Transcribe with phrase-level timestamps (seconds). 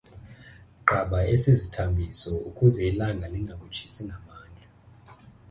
[0.89, 4.67] qaba esi sithambiso ukuze ilanga lingakutshisi ngamandla